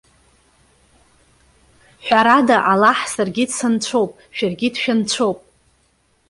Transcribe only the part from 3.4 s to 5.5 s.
дсанцәоуп, шәаргьы дшәанцәоуп.